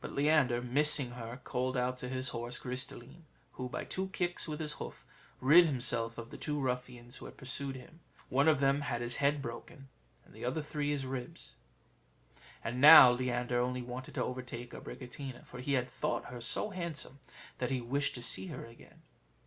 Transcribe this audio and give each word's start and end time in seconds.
But 0.00 0.14
Leander, 0.14 0.62
missing 0.62 1.10
her, 1.10 1.42
called 1.44 1.76
out 1.76 1.98
to 1.98 2.08
his 2.08 2.30
horse 2.30 2.58
Gris 2.58 2.86
de 2.86 2.96
line; 2.96 3.26
who, 3.52 3.68
by 3.68 3.84
two 3.84 4.08
kicks 4.14 4.48
with 4.48 4.60
his 4.60 4.72
hoof, 4.80 5.04
rid 5.42 5.66
himself 5.66 6.16
of 6.16 6.30
the 6.30 6.38
two 6.38 6.58
ruffians 6.58 7.16
who 7.16 7.26
had 7.26 7.36
pursued 7.36 7.76
him: 7.76 8.00
one 8.30 8.48
of 8.48 8.60
them 8.60 8.80
had 8.80 9.02
his 9.02 9.16
head 9.16 9.42
broken; 9.42 9.90
and 10.24 10.32
the 10.34 10.42
other, 10.42 10.62
three 10.62 10.88
of 10.88 10.92
his 10.94 11.04
ribs. 11.04 11.52
And 12.64 12.80
now 12.80 13.10
Leander 13.12 13.60
only 13.60 13.82
wanted 13.82 14.14
to 14.14 14.24
overtake 14.24 14.70
Abricotina; 14.72 15.44
for 15.44 15.60
he 15.60 15.74
had 15.74 15.90
thought 15.90 16.30
her 16.32 16.40
so 16.40 16.70
handsome 16.70 17.18
that 17.58 17.70
he 17.70 17.82
wished 17.82 18.14
to 18.14 18.22
see 18.22 18.46
her 18.46 18.64
again. 18.64 19.02